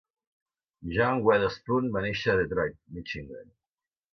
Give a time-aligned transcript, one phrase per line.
[0.95, 3.57] John Weatherspoon va néixer a Detroit, Michigan.